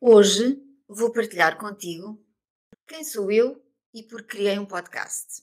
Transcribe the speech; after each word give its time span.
Hoje 0.00 0.62
vou 0.88 1.12
partilhar 1.12 1.58
contigo 1.58 2.22
quem 2.86 3.04
sou 3.04 3.30
eu 3.30 3.64
e 3.94 4.02
por 4.02 4.22
que 4.22 4.36
criei 4.36 4.58
um 4.58 4.66
podcast. 4.66 5.42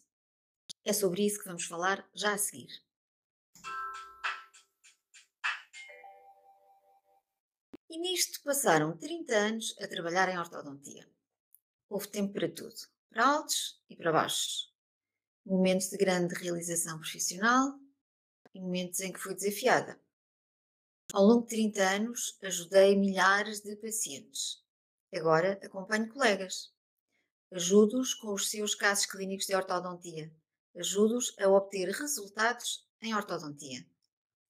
É 0.86 0.92
sobre 0.92 1.26
isso 1.26 1.40
que 1.40 1.46
vamos 1.46 1.66
falar 1.66 2.08
já 2.14 2.34
a 2.34 2.38
seguir. 2.38 2.70
E 7.90 7.98
nisto 7.98 8.42
passaram 8.44 8.98
30 8.98 9.34
anos 9.34 9.76
a 9.80 9.88
trabalhar 9.88 10.28
em 10.30 10.38
ortodontia. 10.38 11.10
Houve 11.90 12.10
tempo 12.10 12.34
para 12.34 12.52
tudo, 12.52 12.76
para 13.10 13.26
altos 13.26 13.82
e 13.90 13.96
para 13.96 14.12
baixos. 14.12 14.74
Momentos 15.46 15.90
de 15.90 15.98
grande 15.98 16.36
realização 16.36 17.00
profissional 17.00 17.80
e 18.54 18.60
momentos 18.60 19.00
em 19.00 19.12
que 19.12 19.20
fui 19.20 19.34
desafiada. 19.34 20.03
Ao 21.14 21.24
longo 21.24 21.44
de 21.44 21.50
30 21.50 21.80
anos, 21.84 22.40
ajudei 22.42 22.96
milhares 22.96 23.62
de 23.62 23.76
pacientes. 23.76 24.64
Agora 25.14 25.60
acompanho 25.64 26.10
colegas. 26.10 26.74
Ajudo-os 27.52 28.16
com 28.16 28.34
os 28.34 28.50
seus 28.50 28.74
casos 28.74 29.06
clínicos 29.06 29.46
de 29.46 29.54
ortodontia. 29.54 30.34
Ajudo-os 30.76 31.36
a 31.38 31.48
obter 31.48 31.88
resultados 31.90 32.90
em 33.00 33.14
ortodontia. 33.14 33.86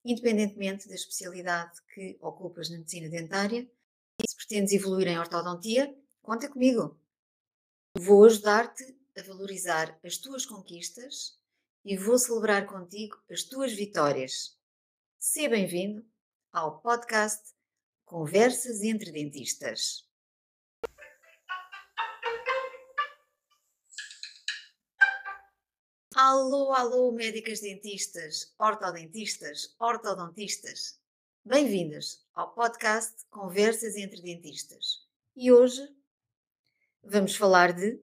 Independentemente 0.06 0.88
da 0.88 0.96
especialidade 0.96 1.82
que 1.94 2.18
ocupas 2.22 2.70
na 2.70 2.78
medicina 2.78 3.10
dentária, 3.10 3.70
se 4.26 4.36
pretendes 4.38 4.72
evoluir 4.72 5.10
em 5.10 5.20
ortodontia, 5.20 5.94
conta 6.22 6.48
comigo. 6.48 6.98
Vou 7.98 8.24
ajudar-te 8.24 8.98
a 9.18 9.22
valorizar 9.22 10.00
as 10.02 10.16
tuas 10.16 10.46
conquistas 10.46 11.38
e 11.84 11.98
vou 11.98 12.18
celebrar 12.18 12.66
contigo 12.66 13.22
as 13.30 13.44
tuas 13.44 13.74
vitórias. 13.74 14.58
Seja 15.20 15.50
bem-vindo 15.50 16.13
ao 16.54 16.80
podcast 16.82 17.52
Conversas 18.06 18.84
entre 18.84 19.12
Dentistas. 19.12 20.08
Alô, 26.16 26.72
alô, 26.72 27.12
médicas 27.12 27.60
dentistas, 27.60 28.54
ortodentistas, 28.60 29.76
ortodontistas. 29.80 31.02
Bem-vindas 31.44 32.24
ao 32.36 32.54
podcast 32.54 33.26
Conversas 33.32 33.96
entre 33.96 34.22
Dentistas. 34.22 35.08
E 35.36 35.52
hoje 35.52 35.82
vamos 37.02 37.36
falar 37.36 37.74
de 37.74 38.00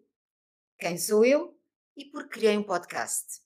quem 0.76 0.98
sou 0.98 1.24
eu 1.24 1.56
e 1.96 2.04
por 2.04 2.24
que 2.24 2.40
criei 2.40 2.58
um 2.58 2.64
podcast. 2.64 3.42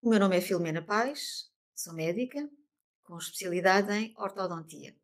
O 0.00 0.10
meu 0.10 0.18
nome 0.18 0.36
é 0.36 0.40
Filomena 0.40 0.84
Paz, 0.84 1.48
sou 1.76 1.94
médica, 1.94 2.50
com 3.04 3.18
especialidade 3.18 3.92
em 3.92 4.14
ortodontia. 4.16 4.96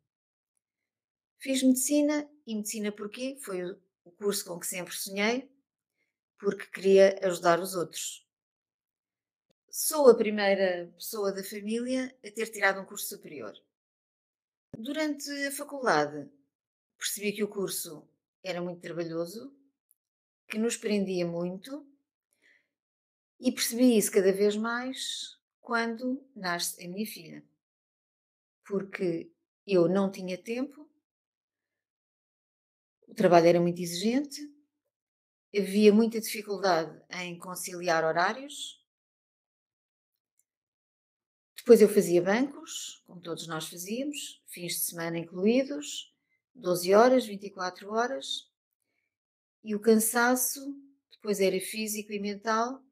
Fiz 1.37 1.63
medicina 1.63 2.29
e 2.45 2.55
medicina 2.55 2.91
porquê? 2.91 3.37
Foi 3.41 3.63
o 4.03 4.11
curso 4.11 4.45
com 4.45 4.59
que 4.59 4.67
sempre 4.67 4.93
sonhei, 4.93 5.49
porque 6.37 6.65
queria 6.67 7.19
ajudar 7.23 7.59
os 7.59 7.75
outros. 7.75 8.27
Sou 9.69 10.09
a 10.09 10.17
primeira 10.17 10.91
pessoa 10.95 11.31
da 11.31 11.43
família 11.43 12.13
a 12.25 12.31
ter 12.31 12.47
tirado 12.47 12.81
um 12.81 12.85
curso 12.85 13.07
superior. 13.07 13.53
Durante 14.77 15.29
a 15.45 15.51
faculdade, 15.51 16.29
percebi 16.97 17.31
que 17.31 17.43
o 17.43 17.47
curso 17.47 18.07
era 18.43 18.61
muito 18.61 18.81
trabalhoso, 18.81 19.55
que 20.47 20.57
nos 20.57 20.75
prendia 20.75 21.25
muito, 21.25 21.85
e 23.39 23.51
percebi 23.51 23.97
isso 23.97 24.11
cada 24.11 24.33
vez 24.33 24.57
mais 24.57 25.39
quando 25.61 26.27
nasce 26.35 26.83
a 26.83 26.89
minha 26.89 27.05
filha 27.05 27.48
porque 28.69 29.33
eu 29.65 29.89
não 29.89 30.11
tinha 30.11 30.37
tempo, 30.37 30.87
o 33.07 33.15
trabalho 33.15 33.47
era 33.47 33.59
muito 33.59 33.81
exigente, 33.81 34.39
havia 35.57 35.91
muita 35.91 36.21
dificuldade 36.21 37.03
em 37.09 37.35
conciliar 37.39 38.03
horários. 38.03 38.79
Depois 41.57 41.81
eu 41.81 41.89
fazia 41.89 42.21
bancos, 42.21 43.01
como 43.07 43.19
todos 43.19 43.47
nós 43.47 43.67
fazíamos, 43.67 44.43
fins 44.45 44.73
de 44.73 44.81
semana 44.81 45.17
incluídos, 45.17 46.15
12 46.53 46.93
horas, 46.93 47.25
24 47.25 47.91
horas, 47.91 48.51
e 49.63 49.73
o 49.73 49.79
cansaço 49.79 50.59
depois 51.11 51.39
era 51.39 51.59
físico 51.59 52.13
e 52.13 52.19
mental, 52.19 52.83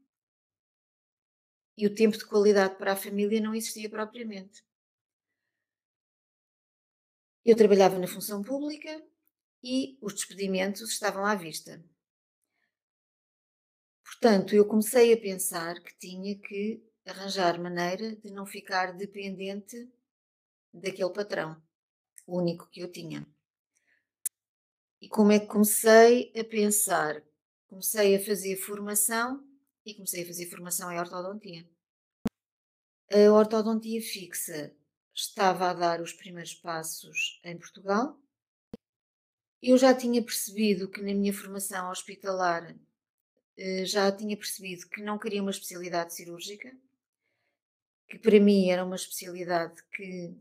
e 1.77 1.85
o 1.85 1.93
tempo 1.93 2.17
de 2.17 2.25
qualidade 2.25 2.75
para 2.77 2.93
a 2.93 2.95
família 2.95 3.39
não 3.39 3.53
existia 3.53 3.87
propriamente. 3.87 4.66
Eu 7.47 7.55
trabalhava 7.55 7.97
na 7.97 8.09
função 8.09 8.41
pública 8.41 9.01
e 9.63 9.97
os 10.01 10.13
despedimentos 10.13 10.81
estavam 10.91 11.25
à 11.25 11.33
vista. 11.33 11.81
Portanto, 14.03 14.53
eu 14.53 14.65
comecei 14.65 15.13
a 15.13 15.17
pensar 15.17 15.81
que 15.81 15.97
tinha 15.97 16.37
que 16.37 16.83
arranjar 17.05 17.57
maneira 17.57 18.17
de 18.17 18.31
não 18.31 18.45
ficar 18.45 18.91
dependente 18.91 19.89
daquele 20.73 21.13
patrão, 21.13 21.55
o 22.25 22.37
único 22.37 22.69
que 22.69 22.81
eu 22.81 22.91
tinha. 22.91 23.25
E 24.99 25.07
como 25.07 25.31
é 25.31 25.39
que 25.39 25.47
comecei 25.47 26.33
a 26.37 26.43
pensar? 26.43 27.23
Comecei 27.69 28.13
a 28.13 28.25
fazer 28.25 28.57
formação 28.57 29.41
e 29.85 29.93
comecei 29.93 30.23
a 30.23 30.27
fazer 30.27 30.49
formação 30.49 30.91
em 30.91 30.99
ortodontia. 30.99 31.65
A 33.09 33.31
ortodontia 33.31 34.01
fixa 34.01 34.75
estava 35.17 35.71
a 35.71 35.73
dar 35.73 35.99
os 35.99 36.13
primeiros 36.13 36.53
passos 36.53 37.41
em 37.43 37.57
Portugal. 37.57 38.21
Eu 39.59 39.75
já 39.75 39.93
tinha 39.95 40.23
percebido 40.23 40.89
que 40.89 41.01
na 41.01 41.13
minha 41.13 41.33
formação 41.33 41.89
hospitalar 41.89 42.77
eh, 43.57 43.83
já 43.85 44.11
tinha 44.11 44.37
percebido 44.37 44.87
que 44.87 45.01
não 45.01 45.17
queria 45.17 45.41
uma 45.41 45.49
especialidade 45.49 46.13
cirúrgica, 46.13 46.71
que 48.07 48.19
para 48.19 48.39
mim 48.39 48.69
era 48.69 48.85
uma 48.85 48.95
especialidade 48.95 49.81
que 49.91 50.37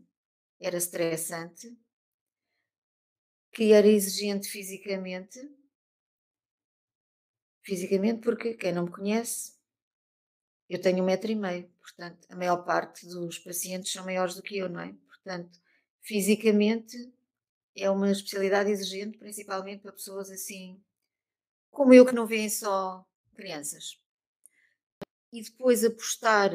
era 0.59 0.77
estressante, 0.77 1.75
que 3.51 3.73
era 3.73 3.87
exigente 3.87 4.47
fisicamente. 4.47 5.39
Fisicamente, 7.63 8.21
porque 8.21 8.53
quem 8.53 8.71
não 8.71 8.85
me 8.85 8.91
conhece 8.91 9.56
eu 10.69 10.81
tenho 10.81 11.03
um 11.03 11.05
metro 11.05 11.31
e 11.31 11.35
meio, 11.35 11.69
portanto, 11.81 12.27
a 12.29 12.35
maior 12.35 12.57
parte 12.57 13.07
dos 13.07 13.39
pacientes 13.39 13.91
são 13.91 14.05
maiores 14.05 14.35
do 14.35 14.41
que 14.41 14.57
eu, 14.57 14.67
não 14.67 14.81
é? 14.81 14.93
Portanto, 15.07 15.59
fisicamente 16.01 16.97
é 17.75 17.89
uma 17.89 18.11
especialidade 18.11 18.71
exigente, 18.71 19.17
principalmente 19.17 19.81
para 19.81 19.91
pessoas 19.91 20.29
assim 20.29 20.81
como 21.69 21.93
eu, 21.93 22.05
que 22.05 22.15
não 22.15 22.25
veem 22.25 22.49
só 22.49 23.05
crianças. 23.35 24.01
E 25.31 25.43
depois 25.43 25.83
apostar 25.83 26.51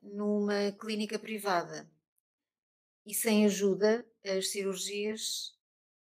numa 0.00 0.72
clínica 0.72 1.18
privada 1.18 1.90
e 3.04 3.12
sem 3.12 3.44
ajuda, 3.44 4.06
as 4.24 4.50
cirurgias 4.50 5.54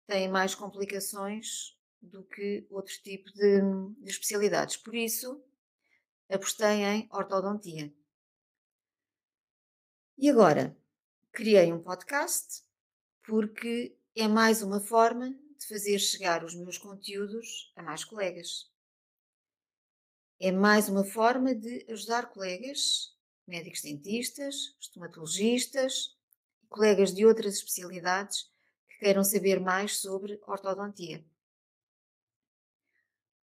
têm 0.05 0.27
mais 0.27 0.53
complicações 0.53 1.75
do 2.01 2.23
que 2.23 2.65
outro 2.69 2.93
tipo 3.01 3.31
de, 3.33 3.61
de 4.03 4.11
especialidades. 4.11 4.77
Por 4.77 4.93
isso, 4.93 5.41
apostei 6.29 6.83
em 6.83 7.09
ortodontia. 7.11 7.93
E 10.17 10.29
agora, 10.29 10.77
criei 11.31 11.73
um 11.73 11.81
podcast 11.81 12.63
porque 13.25 13.97
é 14.15 14.27
mais 14.27 14.61
uma 14.61 14.79
forma 14.79 15.29
de 15.57 15.67
fazer 15.67 15.97
chegar 15.99 16.43
os 16.43 16.55
meus 16.55 16.77
conteúdos 16.77 17.71
a 17.75 17.81
mais 17.81 18.03
colegas. 18.03 18.71
É 20.39 20.51
mais 20.51 20.87
uma 20.87 21.03
forma 21.03 21.53
de 21.53 21.85
ajudar 21.89 22.29
colegas, 22.29 23.15
médicos 23.47 23.81
dentistas, 23.81 24.75
estomatologistas, 24.79 26.15
colegas 26.69 27.13
de 27.13 27.25
outras 27.25 27.55
especialidades 27.55 28.49
que 28.87 28.99
queiram 28.99 29.23
saber 29.23 29.59
mais 29.59 29.97
sobre 29.97 30.39
ortodontia. 30.45 31.25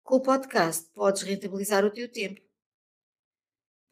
Com 0.04 0.18
o 0.18 0.22
podcast 0.22 0.90
podes 0.94 1.24
rentabilizar 1.24 1.84
o 1.84 1.92
teu 1.92 2.10
tempo 2.10 2.45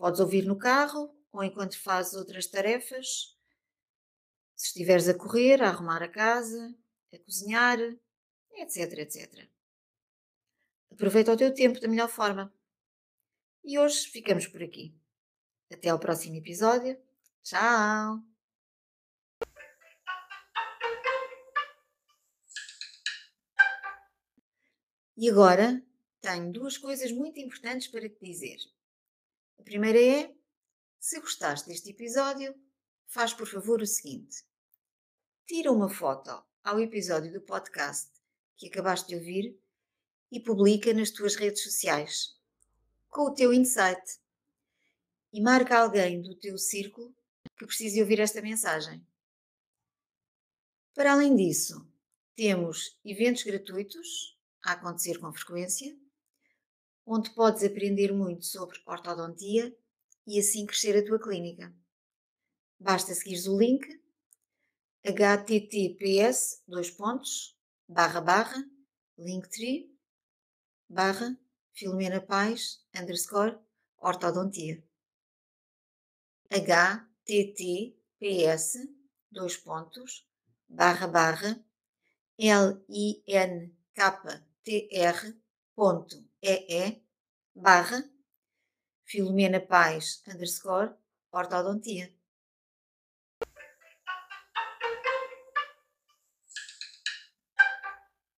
Podes 0.03 0.19
ouvir 0.19 0.45
no 0.45 0.57
carro 0.57 1.15
ou 1.31 1.41
enquanto 1.45 1.79
fazes 1.79 2.13
outras 2.13 2.45
tarefas. 2.45 3.39
Se 4.53 4.67
estiveres 4.67 5.07
a 5.07 5.17
correr, 5.17 5.63
a 5.63 5.69
arrumar 5.69 6.03
a 6.03 6.09
casa, 6.09 6.75
a 7.13 7.17
cozinhar, 7.19 7.79
etc, 8.51 8.97
etc. 8.97 9.47
Aproveita 10.91 11.31
o 11.31 11.37
teu 11.37 11.53
tempo 11.53 11.79
da 11.79 11.87
melhor 11.87 12.09
forma. 12.09 12.53
E 13.63 13.79
hoje 13.79 14.09
ficamos 14.09 14.45
por 14.45 14.61
aqui. 14.61 14.93
Até 15.71 15.87
ao 15.87 15.97
próximo 15.97 16.35
episódio. 16.35 17.01
Tchau! 17.41 18.21
E 25.15 25.29
agora 25.29 25.81
tenho 26.19 26.51
duas 26.51 26.77
coisas 26.77 27.09
muito 27.09 27.39
importantes 27.39 27.87
para 27.87 28.09
te 28.09 28.19
dizer. 28.19 28.57
A 29.59 29.63
primeira 29.63 30.01
é: 30.01 30.33
se 30.99 31.19
gostaste 31.19 31.67
deste 31.67 31.89
episódio, 31.89 32.55
faz 33.07 33.33
por 33.33 33.47
favor 33.47 33.81
o 33.81 33.87
seguinte: 33.87 34.43
tira 35.45 35.71
uma 35.71 35.89
foto 35.89 36.43
ao 36.63 36.79
episódio 36.79 37.31
do 37.31 37.41
podcast 37.41 38.11
que 38.55 38.67
acabaste 38.67 39.09
de 39.09 39.15
ouvir 39.15 39.59
e 40.31 40.39
publica 40.39 40.93
nas 40.93 41.11
tuas 41.11 41.35
redes 41.35 41.63
sociais 41.63 42.37
com 43.13 43.27
o 43.27 43.33
teu 43.33 43.53
insight 43.53 44.19
e 45.31 45.39
marca 45.39 45.77
alguém 45.77 46.21
do 46.21 46.35
teu 46.35 46.57
círculo 46.57 47.15
que 47.55 47.65
precise 47.65 48.01
ouvir 48.01 48.19
esta 48.19 48.41
mensagem. 48.41 49.05
Para 50.95 51.13
além 51.13 51.35
disso, 51.35 51.87
temos 52.35 52.97
eventos 53.05 53.43
gratuitos 53.43 54.35
a 54.63 54.71
acontecer 54.71 55.19
com 55.19 55.31
frequência, 55.31 55.95
onde 57.05 57.29
podes 57.31 57.63
aprender 57.63 58.11
muito 58.13 58.45
sobre 58.45 58.81
ortodontia 58.85 59.75
e 60.25 60.39
assim 60.39 60.65
crescer 60.65 60.97
a 60.97 61.05
tua 61.05 61.19
clínica. 61.19 61.75
Basta 62.79 63.13
seguires 63.13 63.47
o 63.47 63.57
link 63.57 64.01
https 65.05 66.63
dois 66.67 66.89
pontos, 66.89 67.57
barra 67.87 68.21
barra 68.21 68.63
linktree 69.17 69.93
barra 70.89 71.37
Filomena 71.73 72.25
underscore 72.99 73.59
ortodontia 73.97 74.83
https 76.49 77.85
dois 79.31 79.57
pontos 79.57 80.25
barra 80.69 81.07
barra 81.07 81.63
linktr 82.39 83.73
ponto 85.75 86.32
ee 86.43 87.01
barra 87.55 88.03
Filomena 89.05 89.59
Paz 89.71 90.23
underscore 90.27 90.89
ortodontia 91.31 92.07